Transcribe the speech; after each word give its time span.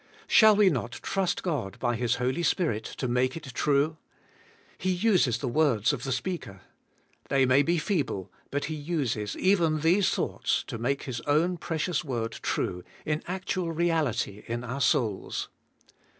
Shall 0.25 0.55
we 0.55 0.71
not 0.71 0.93
trust 0.93 1.43
God 1.43 1.77
by 1.77 1.95
His 1.95 2.15
Holy 2.15 2.41
Spirit 2.41 2.83
to 2.85 3.07
make 3.07 3.37
it 3.37 3.43
true? 3.53 3.97
He 4.79 4.89
uses 4.89 5.37
the 5.37 5.47
words 5.47 5.93
of 5.93 6.05
the 6.05 6.11
speaker. 6.11 6.61
They 7.29 7.45
may 7.45 7.61
be 7.61 7.77
feeble 7.77 8.31
but 8.49 8.65
He 8.65 8.73
uses 8.73 9.37
even 9.37 9.81
these 9.81 10.09
thoughts 10.09 10.63
to 10.63 10.79
make 10.79 11.03
His 11.03 11.21
own 11.27 11.57
precious 11.57 12.03
word 12.03 12.31
true 12.31 12.83
in 13.05 13.21
actual 13.27 13.73
reality 13.73 14.43
in 14.47 14.63
our 14.63 14.81
souls. 14.81 15.49